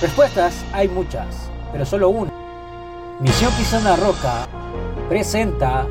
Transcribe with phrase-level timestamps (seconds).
[0.00, 2.32] Respuestas hay muchas, pero solo una.
[3.20, 4.46] Misión Quizana Roca
[5.10, 5.86] presenta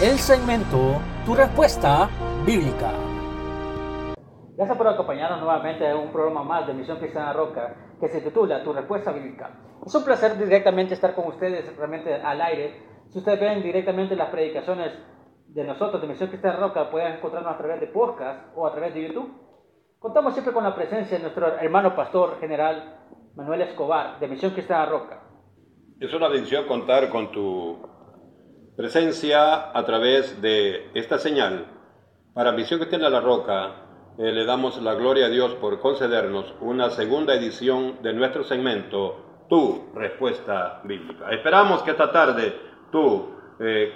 [0.00, 2.08] el segmento Tu respuesta
[2.46, 2.92] bíblica.
[4.56, 8.64] Gracias por acompañarnos nuevamente en un programa más de Misión Cristiana Roca que se titula
[8.64, 9.50] Tu respuesta bíblica.
[9.84, 13.04] Es un placer directamente estar con ustedes realmente al aire.
[13.10, 14.94] Si ustedes ven directamente las predicaciones
[15.48, 18.94] de nosotros de Misión Cristiana Roca, pueden encontrarnos a través de podcast o a través
[18.94, 19.47] de YouTube.
[19.98, 22.98] Contamos siempre con la presencia de nuestro hermano pastor general
[23.34, 25.24] Manuel Escobar, de Misión Cristiana Roca.
[25.98, 27.82] Es una bendición contar con tu
[28.76, 31.66] presencia a través de esta señal.
[32.32, 36.90] Para Misión Cristiana La Roca, eh, le damos la gloria a Dios por concedernos una
[36.90, 41.28] segunda edición de nuestro segmento, Tu Respuesta Bíblica.
[41.32, 42.56] Esperamos que esta tarde
[42.92, 43.92] tú eh,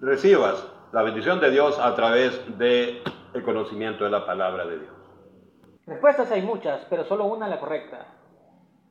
[0.00, 3.02] recibas la bendición de Dios a través del
[3.34, 4.97] el conocimiento de la palabra de Dios.
[5.88, 8.06] Respuestas hay muchas, pero solo una la correcta.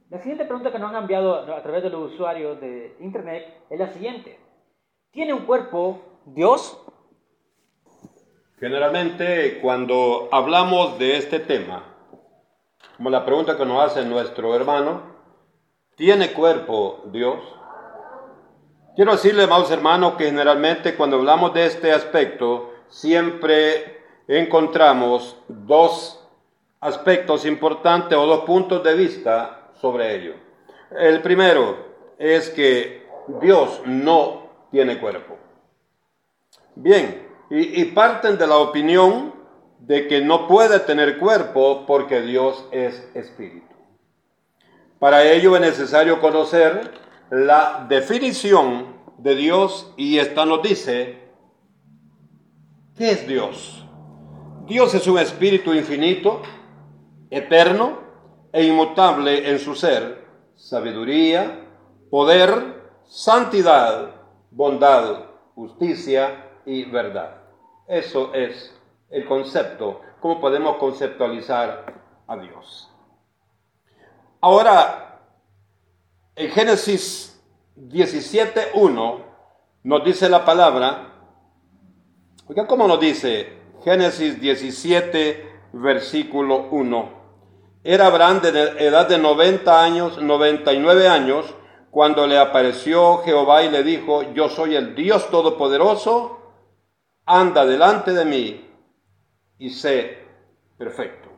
[0.10, 3.78] La siguiente pregunta que nos han enviado a través de los usuarios de Internet es
[3.78, 4.40] la siguiente.
[5.12, 6.82] ¿Tiene un cuerpo Dios?
[8.60, 11.84] Generalmente cuando hablamos de este tema,
[12.96, 15.04] como la pregunta que nos hace nuestro hermano,
[15.96, 17.40] ¿tiene cuerpo Dios?
[18.96, 26.27] Quiero decirle, amados hermanos, que generalmente cuando hablamos de este aspecto, siempre encontramos dos
[26.80, 30.34] aspectos importantes o dos puntos de vista sobre ello.
[30.92, 31.78] El primero
[32.18, 33.08] es que
[33.42, 35.38] Dios no tiene cuerpo.
[36.76, 39.34] Bien, y, parten de la opinión
[39.80, 43.74] de que no puede tener cuerpo porque Dios es espíritu.
[45.00, 46.92] Para ello es necesario conocer
[47.30, 51.20] la definición de Dios y esta nos dice,
[52.98, 53.86] ¿qué es Dios?
[54.66, 56.42] Dios es un espíritu infinito
[57.30, 58.00] eterno
[58.52, 60.26] e inmutable en su ser,
[60.56, 61.68] sabiduría,
[62.10, 64.16] poder, santidad,
[64.52, 67.38] bondad, justicia y verdad.
[67.88, 68.74] Eso es
[69.10, 71.94] el concepto, cómo podemos conceptualizar
[72.28, 72.92] a Dios.
[74.42, 75.20] Ahora,
[76.36, 77.42] en Génesis
[77.76, 79.24] 17.1
[79.84, 81.14] nos dice la palabra,
[82.48, 83.58] oiga, ¿cómo nos dice?
[83.84, 87.18] Génesis 17, versículo 1.
[87.84, 88.50] Era Abraham de
[88.86, 91.46] edad de 90 años, 99 años,
[91.92, 96.40] cuando le apareció Jehová y le dijo, yo soy el Dios Todopoderoso,
[97.26, 98.70] anda delante de mí
[99.58, 100.18] y sé
[100.78, 101.30] perfecto.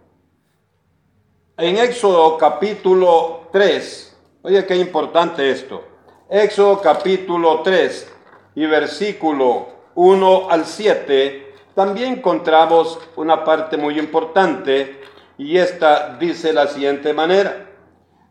[1.58, 5.84] En Éxodo capítulo 3, oye qué importante esto,
[6.30, 8.14] Éxodo capítulo 3
[8.56, 15.02] y versículo 1 al 7, también encontramos una parte muy importante
[15.38, 17.68] y esta dice la siguiente manera.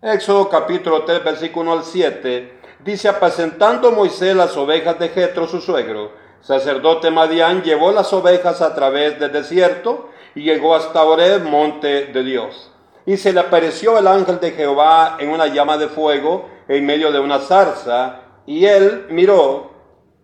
[0.02, 2.52] Éxodo capítulo 3, versículo 1 al 7,
[2.84, 8.74] dice, apacentando Moisés las ovejas de Jetro, su suegro, sacerdote Madián, llevó las ovejas a
[8.74, 12.70] través del desierto y llegó hasta Oreb, monte de Dios.
[13.06, 17.10] Y se le apareció el ángel de Jehová en una llama de fuego en medio
[17.10, 19.70] de una zarza, y él miró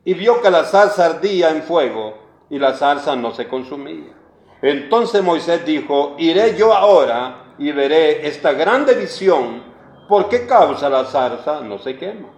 [0.05, 2.24] y vio que la zarza ardía en fuego
[2.55, 4.15] y la zarza no se consumía.
[4.63, 9.61] Entonces Moisés dijo, iré yo ahora y veré esta grande visión,
[10.09, 12.29] ¿por qué causa la zarza no se quema?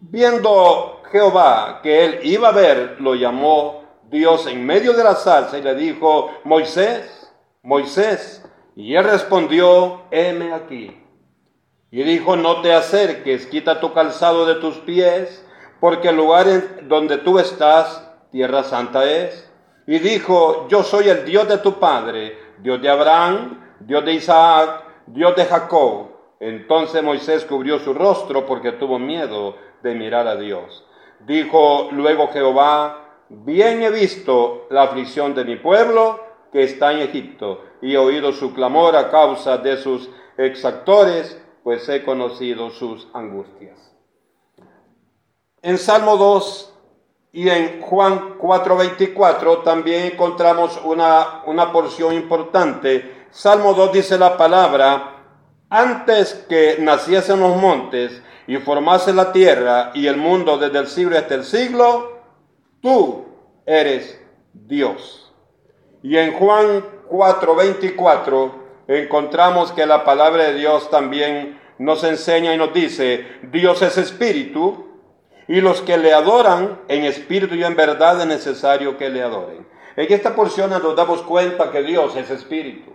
[0.00, 5.58] Viendo Jehová que él iba a ver, lo llamó Dios en medio de la zarza
[5.58, 7.28] y le dijo, Moisés,
[7.64, 11.02] Moisés, y él respondió, heme aquí.
[11.90, 15.44] Y dijo, no te acerques, quita tu calzado de tus pies,
[15.80, 16.46] porque el lugar
[16.86, 19.47] donde tú estás, tierra santa es
[19.88, 24.84] y dijo, yo soy el Dios de tu padre, Dios de Abraham, Dios de Isaac,
[25.06, 26.08] Dios de Jacob.
[26.38, 30.84] Entonces Moisés cubrió su rostro porque tuvo miedo de mirar a Dios.
[31.20, 36.20] Dijo luego Jehová, bien he visto la aflicción de mi pueblo
[36.52, 41.88] que está en Egipto, y he oído su clamor a causa de sus exactores, pues
[41.88, 43.78] he conocido sus angustias.
[45.62, 46.77] En Salmo 2
[47.32, 53.26] y en Juan 4:24 también encontramos una, una porción importante.
[53.30, 55.16] Salmo 2 dice la palabra,
[55.68, 61.18] antes que naciesen los montes y formase la tierra y el mundo desde el siglo
[61.18, 62.22] hasta el siglo,
[62.80, 63.26] tú
[63.66, 64.18] eres
[64.54, 65.32] Dios.
[66.02, 68.52] Y en Juan 4:24
[68.88, 74.87] encontramos que la palabra de Dios también nos enseña y nos dice, Dios es espíritu
[75.48, 79.66] y los que le adoran en espíritu y en verdad es necesario que le adoren.
[79.96, 82.92] En esta porción nos damos cuenta que Dios es espíritu.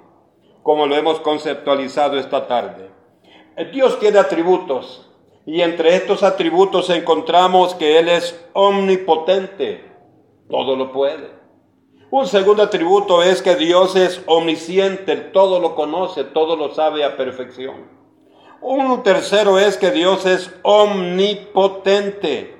[0.61, 2.89] como lo hemos conceptualizado esta tarde.
[3.73, 5.11] Dios tiene atributos
[5.45, 9.83] y entre estos atributos encontramos que Él es omnipotente,
[10.49, 11.31] todo lo puede.
[12.11, 17.17] Un segundo atributo es que Dios es omnisciente, todo lo conoce, todo lo sabe a
[17.17, 18.02] perfección.
[18.65, 22.55] Un tercero es que Dios es omnipotente,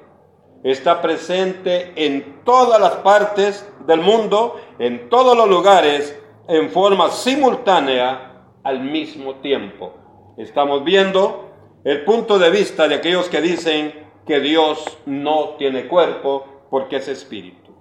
[0.62, 6.20] está presente en todas las partes del mundo, en todos los lugares,
[6.50, 9.94] en forma simultánea al mismo tiempo.
[10.38, 11.54] Estamos viendo
[11.86, 13.94] el punto de vista de aquellos que dicen
[14.28, 17.74] que Dios no tiene cuerpo porque es espíritu.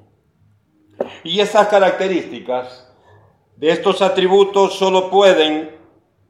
[1.24, 2.88] Y esas características
[3.56, 5.76] de estos atributos solo pueden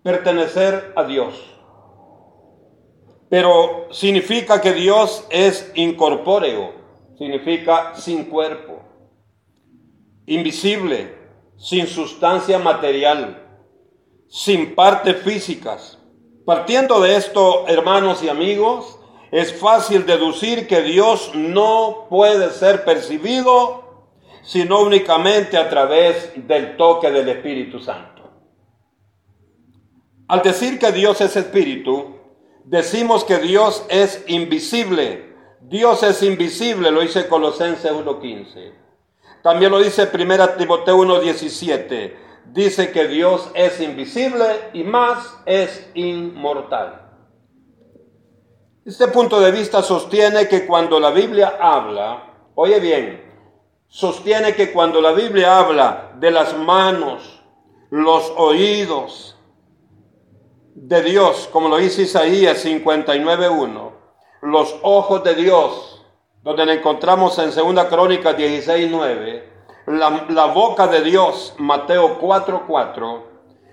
[0.02, 1.51] pertenecer a Dios.
[3.32, 6.74] Pero significa que Dios es incorpóreo,
[7.16, 8.82] significa sin cuerpo,
[10.26, 11.16] invisible,
[11.56, 13.42] sin sustancia material,
[14.28, 15.98] sin partes físicas
[16.44, 18.98] Partiendo de esto, hermanos y amigos,
[19.30, 23.80] es fácil deducir que Dios no puede ser percibido
[24.44, 28.28] sino únicamente a través del toque del Espíritu Santo.
[30.26, 32.16] Al decir que Dios es espíritu,
[32.64, 35.32] decimos que Dios es invisible.
[35.60, 38.72] Dios es invisible, lo dice Colosenses 1.15.
[39.42, 47.00] También lo dice 1 Timoteo 1.17 dice que Dios es invisible y más es inmortal.
[48.84, 53.22] Este punto de vista sostiene que cuando la Biblia habla, oye bien,
[53.86, 57.42] sostiene que cuando la Biblia habla de las manos,
[57.90, 59.31] los oídos
[60.74, 63.90] de Dios, como lo dice Isaías 59.1,
[64.42, 66.04] los ojos de Dios,
[66.42, 69.42] donde le encontramos en 2 Crónicas 16.9,
[69.86, 73.22] la, boca de Dios, Mateo 4:4,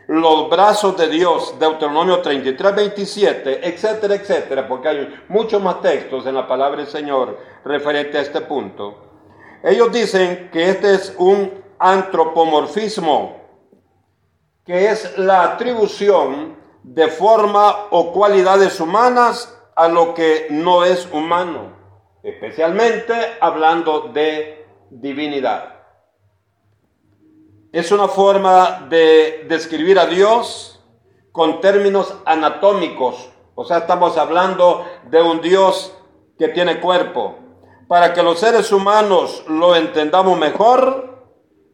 [0.07, 6.35] los brazos de Dios, Deuteronomio 33, 27, etcétera, etcétera, porque hay muchos más textos en
[6.35, 8.97] la palabra del Señor referente a este punto.
[9.63, 13.37] Ellos dicen que este es un antropomorfismo,
[14.65, 21.73] que es la atribución de forma o cualidades humanas a lo que no es humano,
[22.23, 25.75] especialmente hablando de divinidad.
[27.71, 30.83] Es una forma de describir a Dios
[31.31, 33.29] con términos anatómicos.
[33.55, 35.95] O sea, estamos hablando de un Dios
[36.37, 37.35] que tiene cuerpo.
[37.87, 41.27] Para que los seres humanos lo entendamos mejor,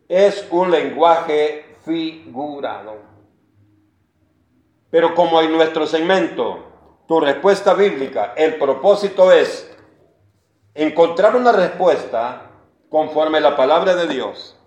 [0.08, 3.15] es un lenguaje figurado.
[4.96, 9.70] Pero como en nuestro segmento, tu respuesta bíblica, el propósito es
[10.74, 12.44] encontrar una respuesta
[12.90, 14.58] conforme a la palabra de Dios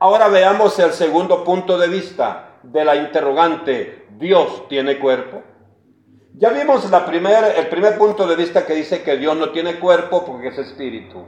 [0.00, 5.40] Ahora veamos el segundo punto de vista de la interrogante, ¿Dios tiene cuerpo?
[6.34, 10.24] Ya vimos la el primer punto de vista que dice que Dios no tiene cuerpo
[10.24, 11.24] porque es espíritu.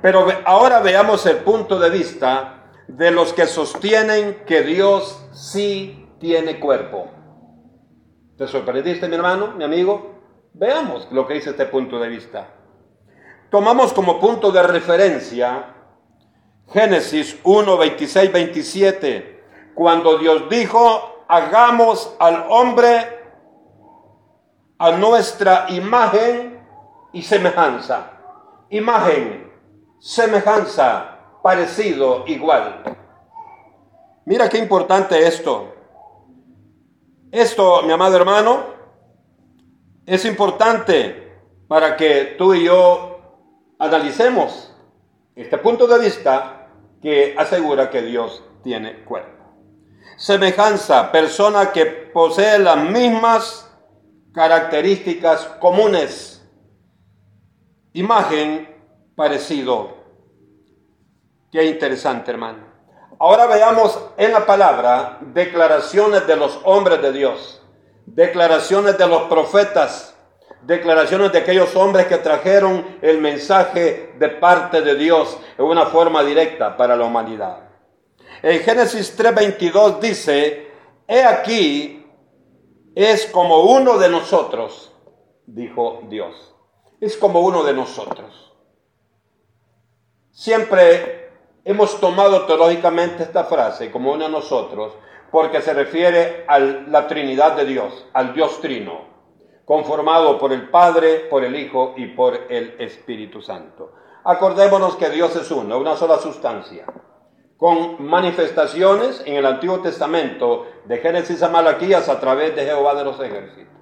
[0.00, 6.58] Pero ahora veamos el punto de vista de los que sostienen que Dios sí tiene
[6.58, 7.10] cuerpo.
[8.36, 10.20] ¿Te sorprendiste, mi hermano, mi amigo?
[10.54, 12.48] Veamos lo que dice este punto de vista.
[13.50, 15.72] Tomamos como punto de referencia
[16.72, 19.44] Génesis 1, 26, 27,
[19.74, 23.20] cuando Dios dijo, hagamos al hombre
[24.78, 26.66] a nuestra imagen
[27.12, 28.12] y semejanza.
[28.70, 29.52] Imagen,
[30.00, 32.82] semejanza, parecido, igual.
[34.24, 35.71] Mira qué importante esto.
[37.32, 38.62] Esto, mi amado hermano,
[40.04, 41.32] es importante
[41.66, 43.38] para que tú y yo
[43.78, 44.70] analicemos
[45.34, 46.68] este punto de vista
[47.00, 49.44] que asegura que Dios tiene cuerpo.
[50.18, 53.66] Semejanza, persona que posee las mismas
[54.34, 56.46] características comunes.
[57.94, 58.68] Imagen,
[59.16, 59.96] parecido.
[61.50, 62.71] Qué interesante, hermano.
[63.24, 67.62] Ahora veamos en la palabra declaraciones de los hombres de Dios,
[68.04, 70.16] declaraciones de los profetas,
[70.62, 76.24] declaraciones de aquellos hombres que trajeron el mensaje de parte de Dios en una forma
[76.24, 77.60] directa para la humanidad.
[78.42, 80.72] En Génesis 3:22 dice,
[81.06, 82.04] he aquí,
[82.96, 84.92] es como uno de nosotros,
[85.46, 86.56] dijo Dios,
[87.00, 88.52] es como uno de nosotros.
[90.32, 91.21] Siempre
[91.64, 94.94] hemos tomado teológicamente esta frase como uno de nosotros
[95.30, 99.12] porque se refiere a la Trinidad de Dios, al Dios Trino
[99.64, 103.92] conformado por el Padre, por el Hijo y por el Espíritu Santo.
[104.24, 106.84] Acordémonos que Dios es uno, una sola sustancia,
[107.56, 113.04] con manifestaciones en el Antiguo Testamento, de Génesis a Malaquías a través de Jehová de
[113.04, 113.72] los ejércitos.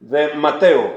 [0.00, 0.96] De Mateo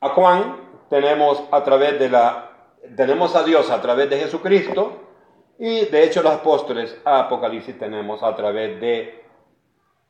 [0.00, 2.51] a Juan tenemos a través de la
[2.96, 4.92] tenemos a Dios a través de Jesucristo
[5.58, 9.24] y de hecho los apóstoles a Apocalipsis tenemos a través de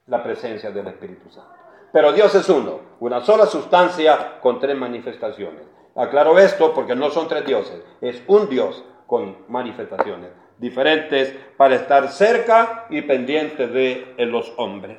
[0.07, 1.52] la presencia del Espíritu Santo.
[1.93, 5.62] Pero Dios es uno, una sola sustancia con tres manifestaciones.
[5.95, 12.09] Aclaro esto porque no son tres dioses, es un Dios con manifestaciones diferentes para estar
[12.09, 14.99] cerca y pendiente de los hombres.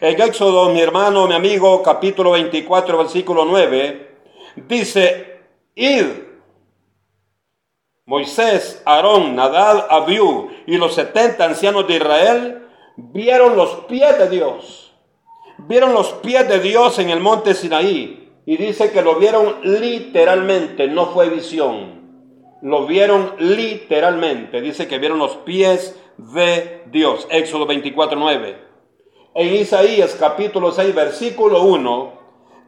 [0.00, 4.16] En Éxodo, mi hermano, mi amigo, capítulo 24, versículo 9,
[4.68, 5.40] dice,
[5.74, 6.06] id,
[8.04, 12.66] Moisés, Aarón, Nadal, Abiú y los setenta ancianos de Israel
[12.96, 14.92] vieron los pies de Dios.
[15.58, 18.32] Vieron los pies de Dios en el monte Sinaí.
[18.44, 22.02] Y dice que lo vieron literalmente, no fue visión.
[22.60, 24.60] Lo vieron literalmente.
[24.60, 27.28] Dice que vieron los pies de Dios.
[27.30, 28.56] Éxodo 24, 9.
[29.36, 32.12] En Isaías capítulo 6, versículo 1,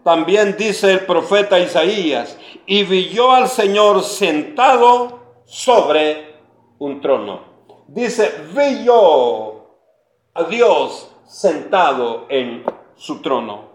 [0.04, 6.34] también dice el profeta Isaías, y vio al Señor sentado sobre
[6.78, 7.40] un trono.
[7.86, 8.86] Dice, vi
[10.34, 12.64] a Dios sentado en
[12.96, 13.72] su trono.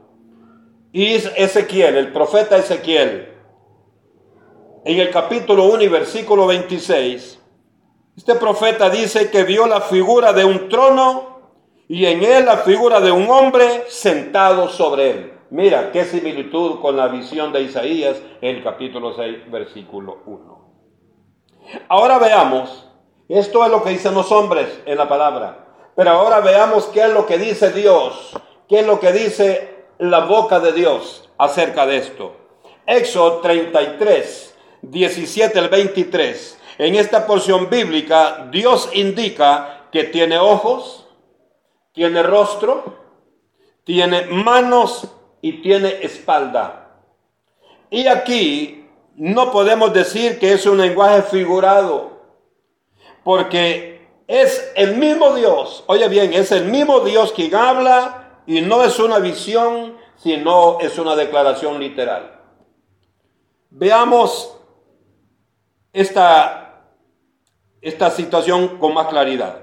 [0.92, 3.34] Y Ezequiel, el profeta Ezequiel,
[4.86, 7.40] en el capítulo 1 y versículo 26,
[8.18, 11.40] este profeta dice que vio la figura de un trono
[11.88, 15.34] y en él la figura de un hombre sentado sobre él.
[15.52, 20.49] Mira qué similitud con la visión de Isaías en el capítulo 6, versículo 1.
[21.88, 22.88] Ahora veamos,
[23.28, 27.14] esto es lo que dicen los hombres en la palabra, pero ahora veamos qué es
[27.14, 28.34] lo que dice Dios,
[28.68, 32.34] qué es lo que dice la boca de Dios acerca de esto.
[32.86, 36.60] Éxodo 33, 17 al 23.
[36.80, 41.08] En esta porción bíblica, Dios indica que tiene ojos,
[41.92, 42.98] tiene rostro,
[43.84, 45.08] tiene manos
[45.42, 47.02] y tiene espalda.
[47.90, 48.79] Y aquí
[49.20, 52.22] no podemos decir que es un lenguaje figurado,
[53.26, 58.82] porque es el mismo Dios, oye bien, es el mismo Dios quien habla y no
[58.82, 62.40] es una visión, sino es una declaración literal.
[63.72, 64.58] Veamos
[65.92, 66.86] esta,
[67.82, 69.58] esta situación con más claridad.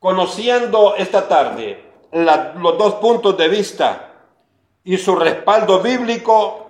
[0.00, 4.14] Conociendo esta tarde los dos puntos de vista
[4.82, 6.63] y su respaldo bíblico,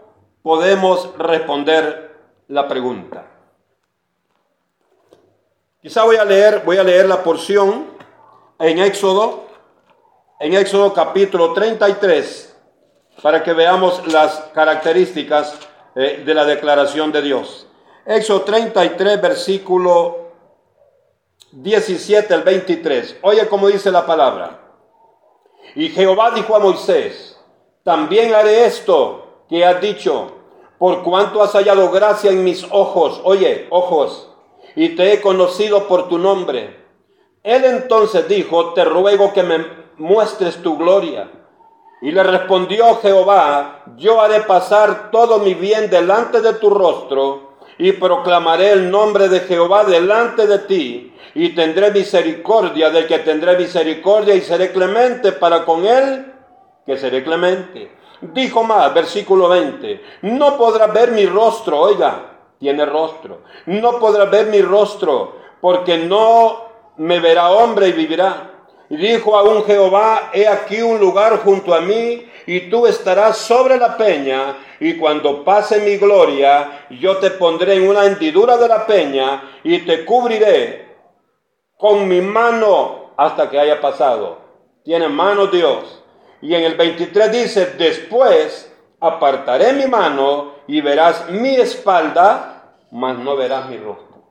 [0.45, 2.15] podemos responder
[2.49, 3.25] la pregunta.
[5.81, 7.87] Quizá voy a leer, voy a leer la porción
[8.59, 9.45] en Éxodo
[10.39, 12.55] en Éxodo capítulo 33
[13.23, 15.59] para que veamos las características
[15.95, 17.67] eh, de la declaración de Dios.
[18.05, 20.33] Éxodo 33, versículo
[21.53, 23.21] 17 al 23.
[23.23, 24.61] Oye cómo dice la palabra.
[25.75, 27.41] Y Jehová dijo a Moisés,
[27.83, 30.34] también haré esto que has dicho,
[30.79, 34.31] por cuanto has hallado gracia en mis ojos, oye, ojos,
[34.77, 36.85] y te he conocido por tu nombre.
[37.43, 39.67] Él entonces dijo, te ruego que me
[39.99, 41.31] muestres tu gloria.
[42.01, 47.93] Y le respondió Jehová, yo haré pasar todo mi bien delante de tu rostro y
[47.93, 54.35] proclamaré el nombre de Jehová delante de ti y tendré misericordia del que tendré misericordia
[54.35, 56.33] y seré clemente para con él
[56.87, 57.91] que seré clemente.
[58.33, 64.47] Dijo más, versículo 20, no podrás ver mi rostro, oiga, tiene rostro, no podrás ver
[64.47, 66.65] mi rostro porque no
[66.97, 68.51] me verá hombre y vivirá.
[68.89, 73.79] Y dijo aún Jehová, he aquí un lugar junto a mí, y tú estarás sobre
[73.79, 78.87] la peña, y cuando pase mi gloria, yo te pondré en una hendidura de la
[78.87, 80.97] peña, y te cubriré
[81.79, 84.39] con mi mano hasta que haya pasado.
[84.85, 86.04] Tiene mano Dios.
[86.45, 88.71] Y en el 23 dice, después
[89.01, 94.23] apartaré mi mano y verás mi espalda, mas no verás mi rostro.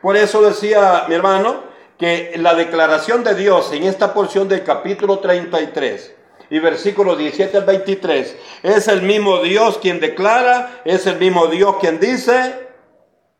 [0.00, 1.64] Por eso decía mi hermano,
[1.98, 6.16] que la declaración de Dios en esta porción del capítulo 33
[6.48, 11.76] y versículos 17 al 23 es el mismo Dios quien declara, es el mismo Dios
[11.82, 12.66] quien dice,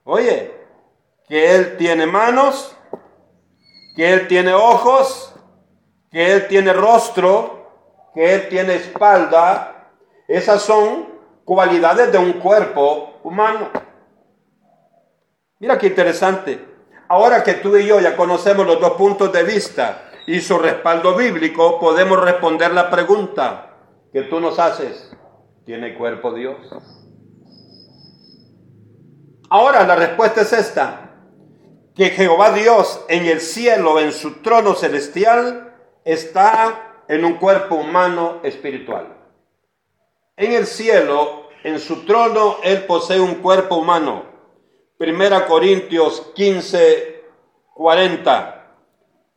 [0.04, 0.52] oye,
[1.26, 2.76] que Él tiene manos,
[3.97, 5.35] que Él tiene ojos,
[6.11, 7.62] que Él tiene rostro,
[8.14, 9.90] que Él tiene espalda.
[10.28, 11.09] Esas son
[11.45, 13.71] cualidades de un cuerpo humano.
[15.59, 16.64] Mira qué interesante.
[17.09, 21.14] Ahora que tú y yo ya conocemos los dos puntos de vista y su respaldo
[21.14, 23.76] bíblico, podemos responder la pregunta
[24.12, 25.12] que tú nos haces.
[25.64, 26.57] ¿Tiene cuerpo Dios?
[29.50, 31.11] Ahora la respuesta es esta.
[31.95, 35.75] que Jehová Dios en el cielo, en su trono celestial,
[36.07, 39.07] está en un cuerpo humano espiritual.
[40.35, 44.25] En el cielo, en su trono, Él posee un cuerpo humano.
[44.97, 47.23] Primera Corintios 15,
[47.75, 48.76] 40.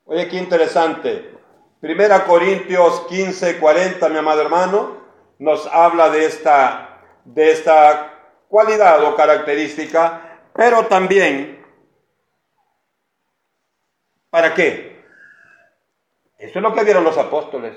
[0.06, 1.34] Oye, qué interesante.
[1.82, 5.02] Primera Corintios 15, 40, mi amado hermano,
[5.38, 8.14] nos habla de esta, de esta
[8.48, 11.62] cualidad o característica, pero también,
[14.30, 14.95] ¿para qué?
[16.38, 17.74] Eso es lo que vieron los apóstoles,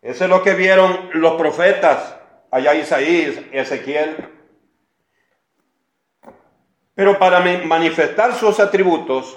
[0.00, 2.16] eso es lo que vieron los profetas,
[2.50, 4.28] allá Isaías, Ezequiel.
[6.94, 9.36] Pero para manifestar sus atributos,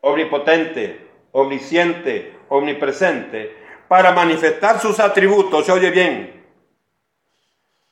[0.00, 3.56] omnipotente, omnisciente, omnipresente,
[3.88, 6.44] para manifestar sus atributos, se oye bien,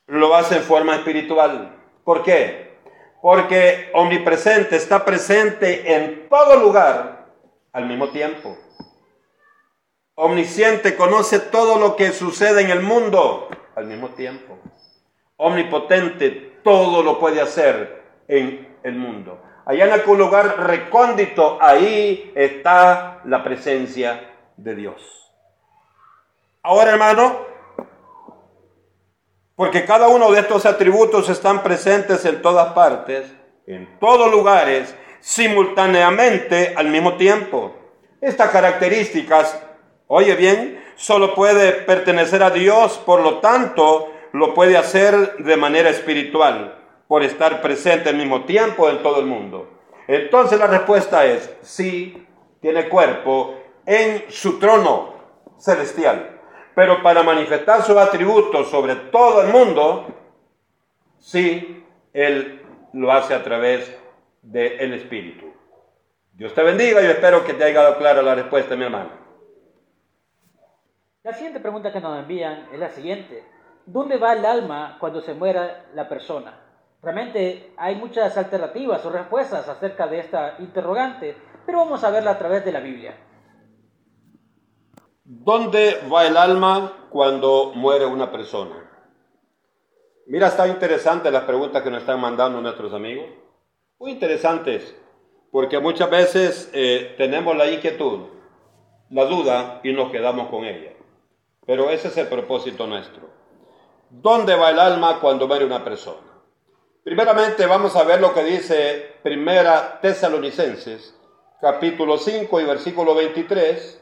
[0.07, 1.75] lo hace en forma espiritual.
[2.03, 2.77] ¿Por qué?
[3.21, 7.27] Porque omnipresente está presente en todo lugar
[7.73, 8.57] al mismo tiempo.
[10.21, 14.57] Omnisciente conoce todo lo que sucede en el mundo al mismo tiempo.
[15.37, 19.41] Omnipotente todo lo puede hacer en el mundo.
[19.65, 25.31] Allá en algún lugar recóndito, ahí está la presencia de Dios.
[26.63, 27.45] Ahora, hermano,
[29.55, 33.33] porque cada uno de estos atributos están presentes en todas partes,
[33.65, 37.73] en todos lugares, simultáneamente al mismo tiempo.
[38.19, 39.68] Estas características
[40.11, 45.91] Oye bien, solo puede pertenecer a Dios, por lo tanto, lo puede hacer de manera
[45.91, 49.69] espiritual, por estar presente al mismo tiempo en todo el mundo.
[50.07, 52.25] Entonces la respuesta es, sí,
[52.59, 55.13] tiene cuerpo en su trono
[55.59, 56.39] celestial,
[56.73, 60.07] pero para manifestar sus atributos sobre todo el mundo,
[61.19, 62.63] sí, Él
[62.93, 63.95] lo hace a través
[64.41, 65.53] del Espíritu.
[66.33, 69.28] Dios te bendiga y espero que te haya dado clara la respuesta, mi hermano.
[71.29, 73.43] La siguiente pregunta que nos envían es la siguiente.
[73.85, 76.59] ¿Dónde va el alma cuando se muera la persona?
[77.03, 82.39] Realmente hay muchas alternativas o respuestas acerca de esta interrogante, pero vamos a verla a
[82.39, 83.15] través de la Biblia.
[85.23, 88.89] ¿Dónde va el alma cuando muere una persona?
[90.25, 93.27] Mira, está interesante las preguntas que nos están mandando nuestros amigos.
[93.99, 94.99] Muy interesantes,
[95.51, 98.29] porque muchas veces eh, tenemos la inquietud,
[99.11, 100.93] la duda y nos quedamos con ella.
[101.65, 103.29] Pero ese es el propósito nuestro.
[104.09, 106.29] ¿Dónde va el alma cuando muere una persona?
[107.03, 111.15] Primeramente vamos a ver lo que dice Primera Tesalonicenses,
[111.61, 114.01] capítulo 5 y versículo 23,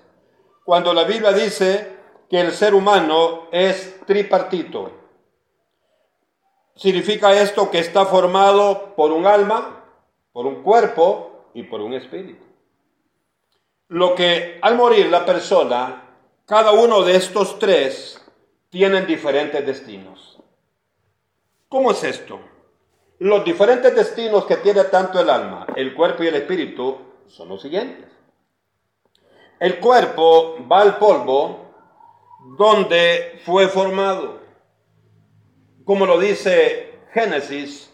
[0.63, 1.95] cuando la Biblia dice
[2.29, 4.91] que el ser humano es tripartito.
[6.75, 9.83] Significa esto que está formado por un alma,
[10.31, 12.45] por un cuerpo y por un espíritu.
[13.89, 16.06] Lo que al morir la persona
[16.47, 18.21] cada uno de estos tres
[18.69, 20.41] tienen diferentes destinos.
[21.67, 22.39] ¿Cómo es esto?
[23.19, 27.61] Los diferentes destinos que tiene tanto el alma, el cuerpo y el espíritu son los
[27.61, 28.05] siguientes.
[29.59, 31.65] El cuerpo va al polvo
[32.57, 34.39] donde fue formado.
[35.83, 37.91] Como lo dice Génesis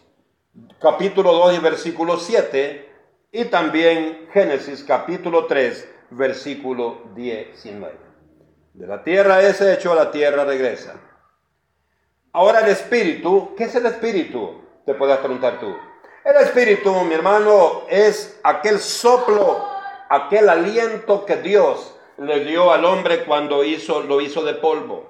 [0.78, 2.88] capítulo 2 y versículo 7
[3.32, 8.03] y también Génesis capítulo 3 versículo 19.
[8.74, 10.96] De la tierra es hecho, a la tierra regresa.
[12.32, 14.62] Ahora el espíritu, ¿qué es el espíritu?
[14.84, 15.72] Te puedes preguntar tú.
[16.24, 19.64] El espíritu, mi hermano, es aquel soplo,
[20.08, 25.08] aquel aliento que Dios le dio al hombre cuando hizo, lo hizo de polvo.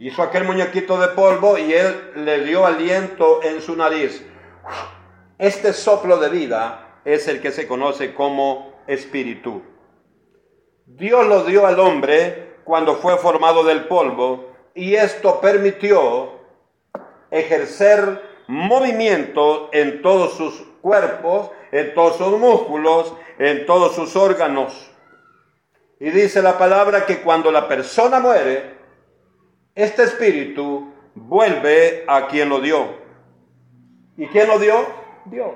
[0.00, 4.26] Hizo aquel muñequito de polvo y él le dio aliento en su nariz.
[5.38, 9.62] Este soplo de vida es el que se conoce como espíritu.
[10.86, 16.32] Dios lo dio al hombre cuando fue formado del polvo y esto permitió
[17.30, 24.90] ejercer movimiento en todos sus cuerpos, en todos sus músculos, en todos sus órganos.
[25.98, 28.74] Y dice la palabra que cuando la persona muere,
[29.74, 33.00] este espíritu vuelve a quien lo dio.
[34.16, 34.86] ¿Y quién lo dio?
[35.26, 35.52] Dios.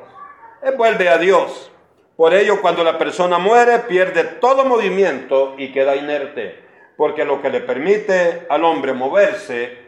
[0.63, 1.71] Él vuelve a Dios.
[2.17, 6.64] Por ello, cuando la persona muere, pierde todo movimiento y queda inerte
[6.97, 9.79] porque lo que le permite al hombre moverse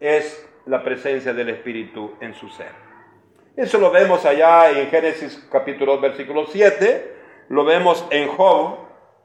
[0.00, 2.72] es la presencia del Espíritu en su ser.
[3.56, 7.16] Eso lo vemos allá en Génesis capítulo 2, versículo 7,
[7.48, 8.78] lo vemos en Job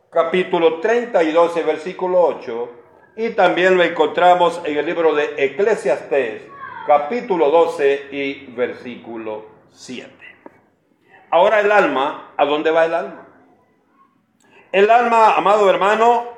[0.09, 2.69] capítulo 32, versículo 8,
[3.15, 6.43] y también lo encontramos en el libro de Eclesiastés
[6.85, 10.09] capítulo 12 y versículo 7.
[11.29, 13.27] Ahora el alma, ¿a dónde va el alma?
[14.71, 16.36] El alma, amado hermano,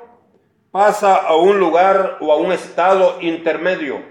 [0.70, 4.02] pasa a un lugar o a un estado intermedio.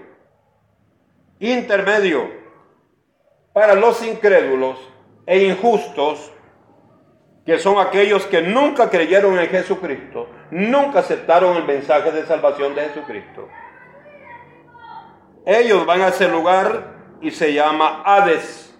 [1.38, 2.30] Intermedio
[3.52, 4.78] para los incrédulos
[5.26, 6.32] e injustos,
[7.46, 12.82] que son aquellos que nunca creyeron en Jesucristo, nunca aceptaron el mensaje de salvación de
[12.82, 13.48] Jesucristo.
[15.46, 18.78] Ellos van a ese lugar y se llama Hades,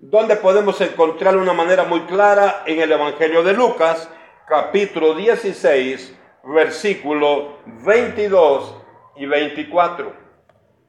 [0.00, 4.08] donde podemos encontrar una manera muy clara en el Evangelio de Lucas,
[4.46, 8.74] capítulo 16, versículo 22
[9.16, 10.12] y 24.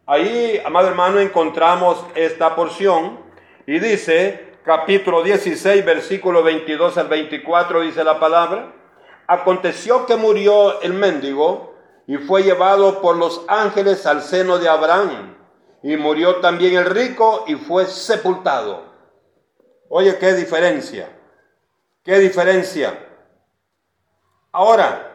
[0.06, 3.20] Ahí, amado hermano, encontramos esta porción
[3.66, 8.74] y dice, capítulo 16, versículo 22 al 24, dice la palabra,
[9.28, 11.76] aconteció que murió el mendigo
[12.08, 15.38] y fue llevado por los ángeles al seno de Abraham,
[15.84, 18.84] y murió también el rico y fue sepultado.
[19.90, 21.10] Oye, qué diferencia,
[22.04, 23.08] qué diferencia.
[24.52, 25.11] Ahora,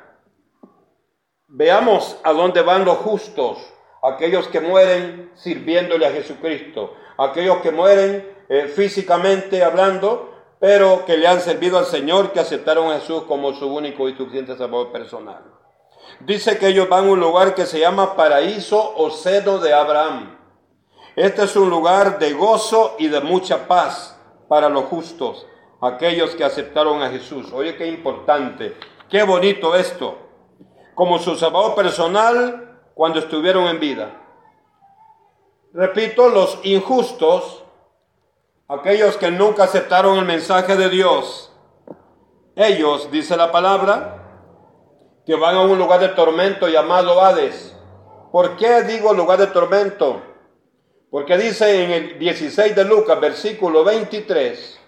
[1.57, 3.59] veamos a dónde van los justos,
[4.03, 11.27] aquellos que mueren sirviéndole a Jesucristo, aquellos que mueren eh, físicamente hablando, pero que le
[11.27, 15.43] han servido al Señor, que aceptaron a Jesús como su único y suficiente salvador personal.
[16.21, 20.39] Dice que ellos van a un lugar que se llama paraíso o seno de Abraham.
[21.17, 25.47] Este es un lugar de gozo y de mucha paz para los justos,
[25.81, 27.51] aquellos que aceptaron a Jesús.
[27.53, 28.77] Oye, qué importante
[29.09, 30.19] Qué bonito esto.
[30.97, 34.11] Como su salvador personal cuando estuvieron en vida.
[35.73, 37.63] Repito, los injustos,
[38.67, 41.53] aquellos que nunca aceptaron el mensaje de Dios,
[42.57, 44.17] ellos, dice la palabra,
[45.27, 47.77] que van a un lugar de tormento llamado Hades.
[48.33, 50.23] ¿Por qué digo lugar de tormento?
[51.11, 54.81] Porque dice en el 16 de Lucas, versículo 23,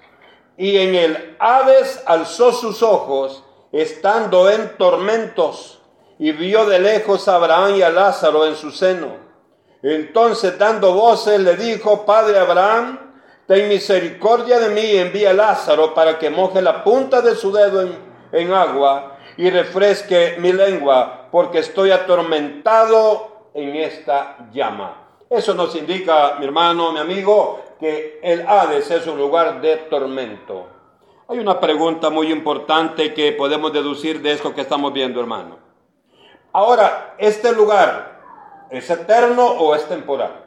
[0.56, 5.77] y en el Hades alzó sus ojos estando en tormentos,
[6.18, 9.28] y vio de lejos a Abraham y a Lázaro en su seno.
[9.82, 12.98] Entonces, dando voces, le dijo, Padre Abraham,
[13.46, 17.52] ten misericordia de mí y envía a Lázaro para que moje la punta de su
[17.52, 17.96] dedo en,
[18.32, 25.04] en agua y refresque mi lengua, porque estoy atormentado en esta llama.
[25.30, 30.66] Eso nos indica, mi hermano, mi amigo, que el Hades es un lugar de tormento.
[31.28, 35.67] Hay una pregunta muy importante que podemos deducir de esto que estamos viendo, hermano.
[36.58, 38.18] Ahora, ¿este lugar
[38.68, 40.44] es eterno o es temporal?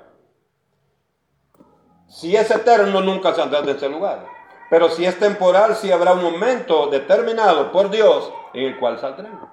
[2.10, 4.26] Si es eterno, nunca saldrá de ese lugar.
[4.70, 9.48] Pero si es temporal, sí habrá un momento determinado por Dios en el cual saldremos.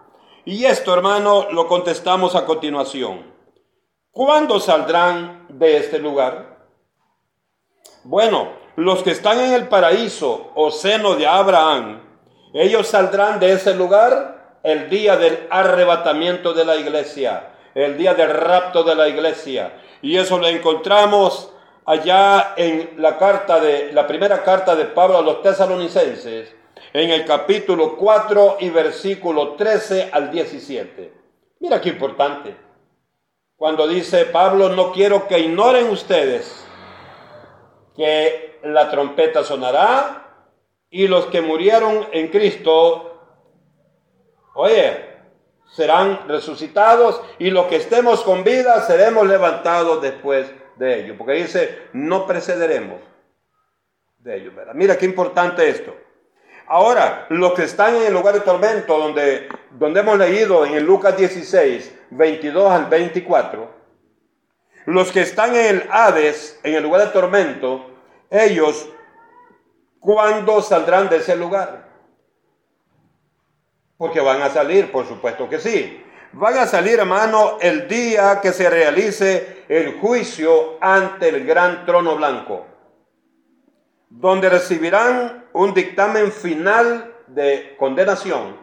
[0.44, 3.32] Y esto, hermano, lo contestamos a continuación.
[4.10, 6.58] ¿Cuándo saldrán de este lugar?
[8.02, 12.02] Bueno, los que están en el paraíso o seno de Abraham,
[12.52, 14.37] ellos saldrán de ese lugar
[14.68, 19.72] el día del arrebatamiento de la iglesia, el día del rapto de la iglesia.
[20.02, 21.52] Y eso lo encontramos
[21.86, 26.54] allá en la carta de la primera carta de Pablo a los tesalonicenses,
[26.92, 31.12] en el capítulo 4 y versículo 13 al 17.
[31.60, 32.54] Mira qué importante.
[33.56, 36.64] Cuando dice Pablo, no quiero que ignoren ustedes
[37.96, 40.26] que la trompeta sonará
[40.90, 43.07] y los que murieron en Cristo,
[44.58, 45.04] oye,
[45.72, 51.16] serán resucitados y los que estemos con vida seremos levantados después de ellos.
[51.16, 53.00] Porque dice, no precederemos
[54.18, 54.54] de ellos.
[54.74, 55.94] Mira qué importante esto.
[56.66, 60.84] Ahora, los que están en el lugar de tormento, donde, donde hemos leído en el
[60.84, 63.70] Lucas 16, 22 al 24,
[64.86, 67.90] los que están en el Hades, en el lugar de tormento,
[68.28, 68.88] ellos,
[70.00, 71.87] ¿cuándo saldrán de ese lugar?
[73.98, 76.04] Porque van a salir, por supuesto que sí.
[76.32, 82.16] Van a salir, hermano, el día que se realice el juicio ante el gran trono
[82.16, 82.66] blanco,
[84.08, 88.56] donde recibirán un dictamen final de condenación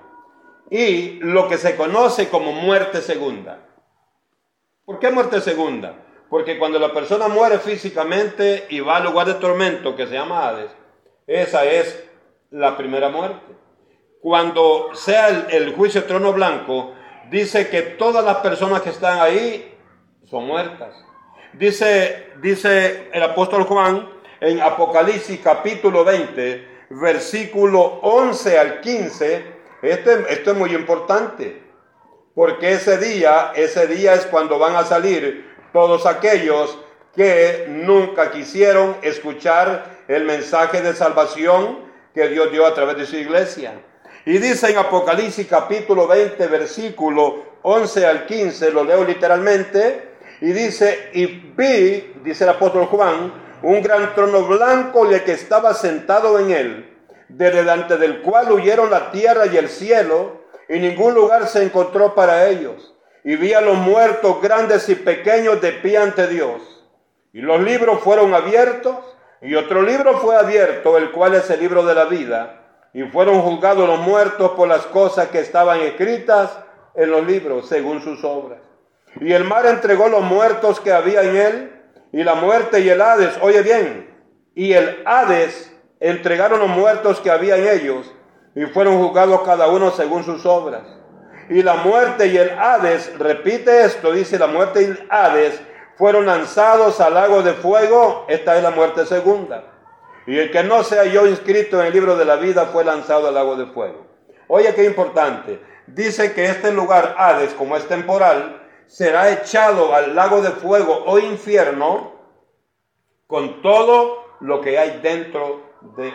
[0.70, 3.60] y lo que se conoce como muerte segunda.
[4.86, 5.96] ¿Por qué muerte segunda?
[6.30, 10.48] Porque cuando la persona muere físicamente y va al lugar de tormento que se llama
[10.48, 10.72] Hades,
[11.28, 12.08] esa es
[12.52, 13.65] la primera muerte.
[14.26, 16.96] Cuando sea el, juicio de trono blanco,
[17.30, 19.72] dice que todas las personas que están ahí
[20.24, 20.96] son muertas.
[21.54, 24.10] Dice, dice el apóstol Juan
[24.42, 29.46] en Apocalipsis capítulo 20, versículo 11 al 15,
[29.84, 31.62] este, esto es muy importante,
[32.34, 36.80] porque ese día, ese día es cuando van a salir todos aquellos
[37.16, 41.78] que nunca quisieron escuchar el mensaje de salvación
[42.16, 43.76] que Dios dio a través de su iglesia.
[44.28, 51.12] Y dice en Apocalipsis capítulo 20, versículo 11 al 15, lo leo literalmente, y dice,
[51.14, 56.40] y vi, dice el apóstol Juan, un gran trono blanco y el que estaba sentado
[56.40, 56.98] en él,
[57.30, 62.16] de delante del cual huyeron la tierra y el cielo, y ningún lugar se encontró
[62.16, 62.96] para ellos.
[63.24, 66.62] Y vi a los muertos grandes y pequeños de pie ante Dios.
[67.32, 68.96] Y los libros fueron abiertos,
[69.44, 72.65] y otro libro fue abierto, el cual es el libro de la vida.
[72.96, 76.58] Y fueron juzgados los muertos por las cosas que estaban escritas
[76.96, 78.60] en los libros, según sus obras.
[79.20, 81.72] Y el mar entregó los muertos que había en él,
[82.14, 84.16] y la muerte y el Hades, oye bien,
[84.56, 88.10] y el Hades entregaron los muertos que había en ellos,
[88.56, 90.84] y fueron juzgados cada uno según sus obras.
[91.50, 95.62] Y la muerte y el Hades, repite esto, dice la muerte y el Hades,
[95.98, 99.75] fueron lanzados al lago de fuego, esta es la muerte segunda.
[100.28, 103.28] Y el que no se halló inscrito en el libro de la vida fue lanzado
[103.28, 104.08] al lago de fuego.
[104.48, 105.60] Oye, qué importante.
[105.88, 111.20] Dice que este lugar, Hades, como es temporal, será echado al lago de fuego o
[111.20, 112.14] infierno
[113.28, 116.14] con todo lo que hay dentro de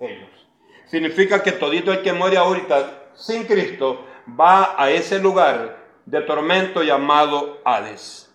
[0.00, 0.48] ellos.
[0.86, 4.04] Significa que todito el que muere ahorita sin Cristo
[4.38, 8.32] va a ese lugar de tormento llamado Hades.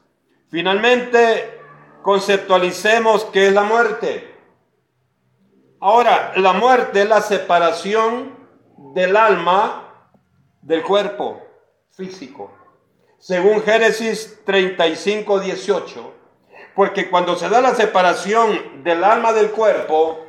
[0.50, 1.60] Finalmente,
[2.02, 4.35] conceptualicemos qué es la muerte.
[5.80, 8.36] Ahora, la muerte es la separación
[8.94, 10.10] del alma
[10.62, 11.42] del cuerpo
[11.92, 12.52] físico.
[13.20, 16.14] Según Génesis 35, 18,
[16.76, 20.26] porque cuando se da la separación del alma del cuerpo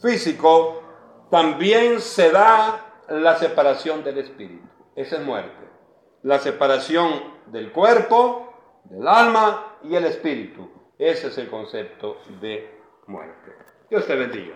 [0.00, 0.82] físico,
[1.30, 4.68] también se da la separación del espíritu.
[4.94, 5.68] Esa es muerte.
[6.22, 10.68] La separación del cuerpo, del alma y el espíritu.
[10.98, 13.52] Ese es el concepto de muerte.
[13.88, 14.54] Dios te bendiga.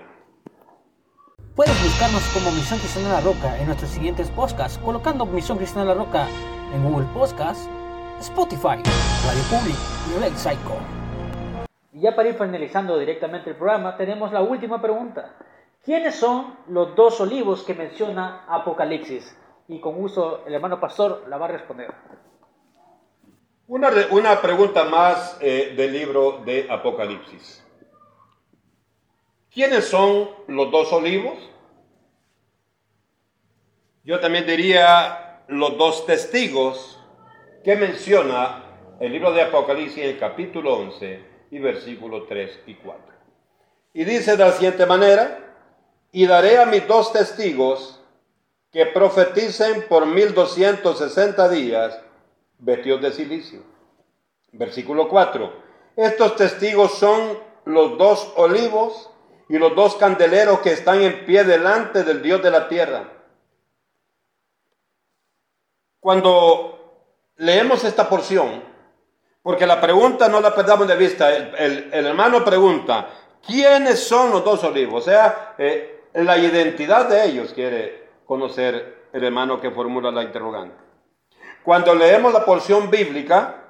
[1.55, 5.95] Puedes buscarnos como Misión Cristiana La Roca en nuestros siguientes podcasts, colocando Misión Cristiana La
[5.95, 6.27] Roca
[6.75, 7.69] en Google Podcasts,
[8.19, 8.83] Spotify,
[9.25, 9.77] Radio Public
[10.11, 10.77] y Red Psycho.
[11.93, 15.37] Y ya para ir finalizando directamente el programa, tenemos la última pregunta.
[15.85, 19.39] ¿Quiénes son los dos olivos que menciona Apocalipsis?
[19.69, 21.95] Y con uso el hermano pastor la va a responder.
[23.69, 27.64] Una, una pregunta más eh, del libro de Apocalipsis.
[29.55, 31.39] ¿Quiénes son los dos olivos?
[34.03, 36.99] Yo también diría los dos testigos
[37.63, 38.65] que menciona
[38.99, 41.21] el libro de Apocalipsis, el capítulo 11
[41.53, 43.15] y versículos 3 y 4.
[43.93, 45.39] Y dice de la siguiente manera,
[46.11, 48.03] y daré a mis dos testigos
[48.73, 51.97] que profeticen por 1260 días
[52.59, 53.63] vestidos de silicio.
[54.51, 55.53] Versículo 4.
[55.95, 59.11] Estos testigos son los dos olivos
[59.49, 63.05] y los dos candeleros que están en pie delante del Dios de la tierra.
[66.01, 66.75] Cuando
[67.37, 68.63] leemos esta porción,
[69.43, 73.09] porque la pregunta no la perdamos de vista, el, hermano pregunta,
[73.47, 75.03] ¿quiénes son los dos olivos?
[75.03, 80.77] O sea, eh, la identidad de ellos quiere conocer el hermano que formula la interrogante.
[81.63, 83.63] Cuando leemos la porción bíblica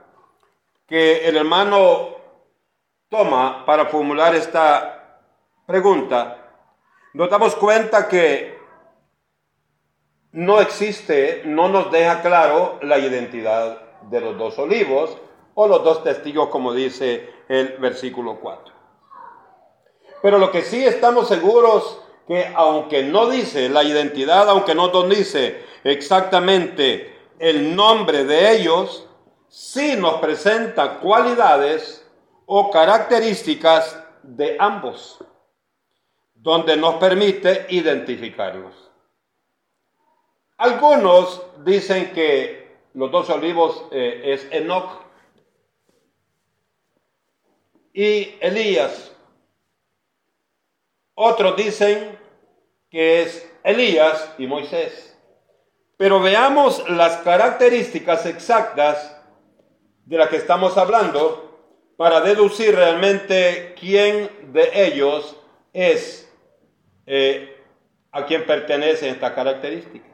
[0.86, 2.16] que el hermano
[3.08, 4.93] toma para formular esta
[5.66, 6.52] Pregunta,
[7.14, 8.58] nos damos cuenta que
[10.32, 15.16] no existe, no nos deja claro la identidad de los dos olivos
[15.54, 18.74] o los dos testigos, como dice el versículo 4.
[20.20, 25.08] Pero lo que sí estamos seguros que aunque no dice la identidad, aunque no nos
[25.08, 29.08] dice exactamente el nombre de ellos,
[29.48, 32.06] sí nos presenta cualidades
[32.44, 35.23] o características de ambos
[36.44, 38.74] donde nos permite identificarlos.
[40.58, 45.00] Algunos dicen que los dos olivos eh, es Enoch
[47.94, 49.10] y Elías.
[51.14, 52.18] Otros dicen
[52.90, 55.16] que es Elías y Moisés.
[55.96, 59.16] Pero veamos las características exactas
[60.04, 61.58] de las que estamos hablando
[61.96, 65.36] para deducir realmente quién de ellos
[65.72, 66.24] es
[67.06, 67.62] eh,
[68.12, 70.12] a quien pertenecen estas características.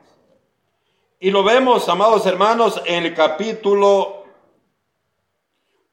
[1.19, 4.25] Y lo vemos, amados hermanos, en el capítulo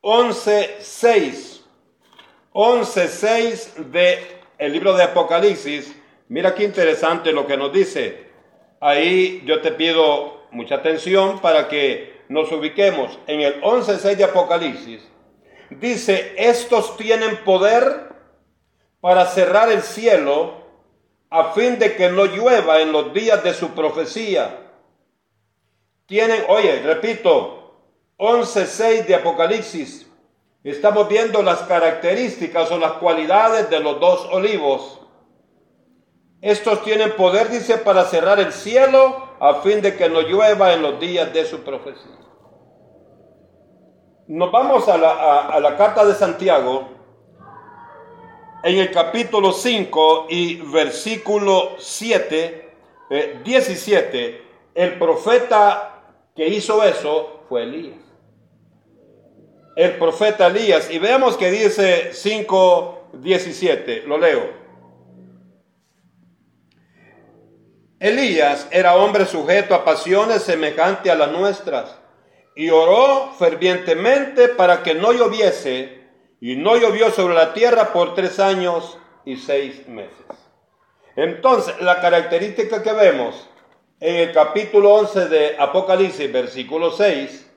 [0.01, 1.61] 11.6.
[2.53, 5.93] 11.6 de el libro de Apocalipsis.
[6.29, 8.27] Mira qué interesante lo que nos dice.
[8.79, 15.01] Ahí yo te pido mucha atención para que nos ubiquemos en el 11.6 de Apocalipsis.
[15.69, 18.09] dice, estos tienen poder
[19.01, 20.66] para cerrar el cielo
[21.29, 24.71] a fin de que no llueva en los días de su profecía.
[26.05, 27.73] Tienen, oye, repito,
[28.17, 30.09] 11.6 de Apocalipsis.
[30.63, 35.01] Estamos viendo las características o las cualidades de los dos olivos.
[36.41, 40.81] Estos tienen poder, dice, para cerrar el cielo a fin de que no llueva en
[40.81, 42.17] los días de su profecía.
[44.27, 46.89] Nos vamos a la, carta de Santiago,
[48.63, 52.69] en el capítulo 5 y versículo 7,
[53.43, 54.41] 17, eh,
[54.75, 56.01] el profeta
[56.35, 57.99] que hizo eso fue Elías.
[59.75, 60.89] El profeta Elías.
[60.89, 64.03] Y veamos que dice 5, 17.
[64.07, 64.67] Lo leo.
[67.99, 71.97] Elías era hombre sujeto a pasiones semejantes a las nuestras
[72.55, 76.06] y oró fervientemente para que no lloviese
[76.39, 80.25] y no llovió sobre la tierra por tres años y seis meses.
[81.15, 83.49] Entonces, la característica que vemos
[83.99, 87.51] en el capítulo 11 de Apocalipsis, versículo 6,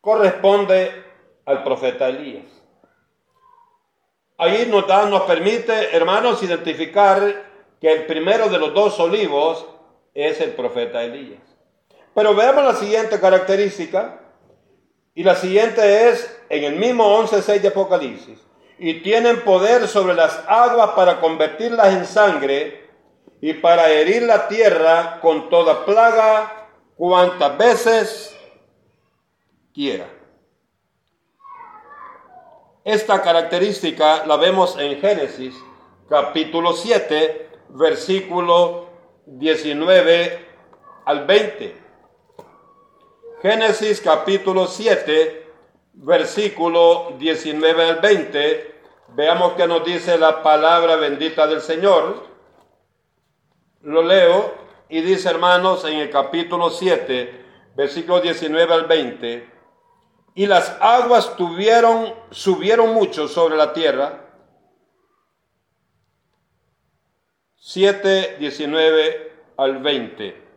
[0.00, 1.04] corresponde
[1.46, 2.44] al profeta Elías.
[4.36, 7.48] Ahí nos, nos permite, hermanos, identificar
[7.80, 9.66] que el primero de los dos olivos
[10.14, 11.42] es el profeta Elías.
[12.14, 14.20] Pero veamos la siguiente característica.
[15.18, 18.38] Y la siguiente es en el mismo 11.6 de Apocalipsis.
[18.78, 22.88] Y tienen poder sobre las aguas para convertirlas en sangre
[23.40, 28.36] y para herir la tierra con toda plaga cuantas veces
[29.74, 30.06] quiera.
[32.84, 35.56] Esta característica la vemos en Génesis
[36.08, 38.86] capítulo 7, versículo
[39.26, 40.46] 19
[41.06, 41.87] al 20.
[43.40, 45.46] Génesis capítulo 7,
[45.92, 48.80] versículo 19 al 20.
[49.14, 52.26] Veamos que nos dice la palabra bendita del Señor.
[53.82, 54.54] Lo leo
[54.88, 57.44] y dice, hermanos, en el capítulo 7,
[57.76, 59.48] versículo 19 al 20.
[60.34, 64.24] Y las aguas tuvieron, subieron mucho sobre la tierra
[67.54, 70.47] 7, 19 al 20.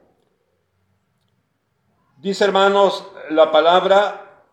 [2.21, 4.43] Dice hermanos la palabra,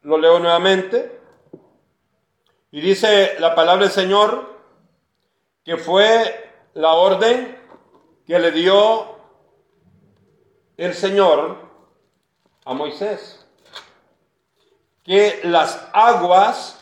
[0.00, 1.20] lo leo nuevamente,
[2.70, 4.48] y dice la palabra del Señor
[5.62, 7.54] que fue la orden
[8.26, 9.14] que le dio
[10.78, 11.58] el Señor
[12.64, 13.46] a Moisés,
[15.04, 16.80] que las aguas,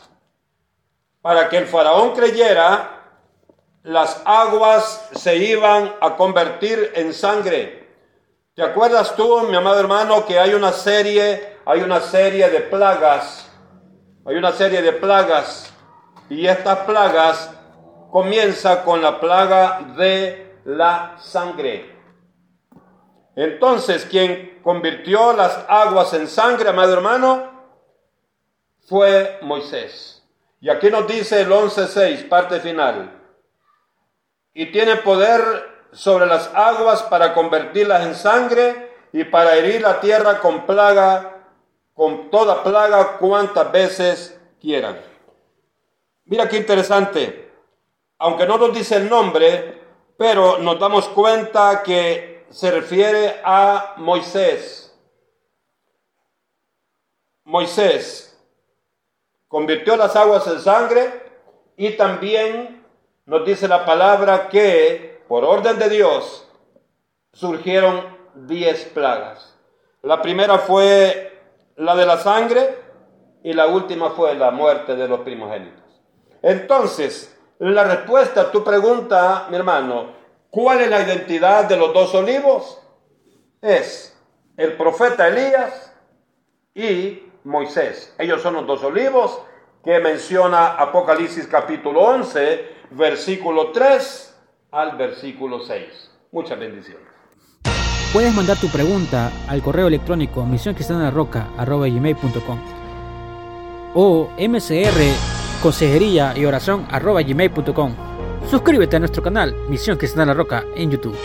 [1.21, 3.19] para que el faraón creyera,
[3.83, 7.88] las aguas se iban a convertir en sangre.
[8.59, 13.49] ¿Te acuerdas tú, mi amado hermano, que hay una serie, hay una serie de plagas,
[14.25, 15.73] hay una serie de plagas,
[16.29, 17.53] y estas plagas
[18.11, 21.95] comienza con la plaga de la sangre.
[23.33, 27.49] Entonces, quien convirtió las aguas en sangre, amado hermano,
[28.89, 30.21] fue Moisés.
[30.59, 33.19] Y aquí nos dice el 11.6, parte final
[34.53, 40.39] y tiene poder sobre las aguas para convertirlas en sangre y para herir la tierra
[40.39, 41.45] con plaga,
[41.93, 44.99] con toda plaga cuantas veces quieran.
[46.25, 47.49] Mira qué interesante.
[48.19, 49.81] Aunque no nos dice el nombre,
[50.17, 54.93] pero nos damos cuenta que se refiere a Moisés.
[57.45, 58.37] Moisés
[59.47, 61.23] convirtió las aguas en sangre
[61.77, 62.85] y también
[63.25, 66.45] nos dice la palabra que por orden de Dios
[67.33, 69.55] surgieron diez plagas.
[70.01, 71.39] La primera fue
[71.75, 72.75] la de la sangre
[73.43, 76.01] y la última fue la muerte de los primogénitos.
[76.41, 80.07] Entonces, la respuesta a tu pregunta, mi hermano,
[80.49, 82.81] ¿cuál es la identidad de los dos olivos?
[83.61, 84.19] Es
[84.57, 85.93] el profeta Elías
[86.73, 88.15] y Moisés.
[88.17, 89.39] Ellos son los dos olivos
[89.83, 94.28] que menciona Apocalipsis capítulo 11, versículo 3
[94.71, 96.11] al versículo 6.
[96.31, 97.07] Muchas bendiciones.
[98.13, 102.59] Puedes mandar tu pregunta al correo electrónico gmail.com
[103.93, 107.93] o mcr consejería y oración arroba gmail.com.
[108.49, 111.15] Suscríbete a nuestro canal Misión Cristiana La Roca en YouTube.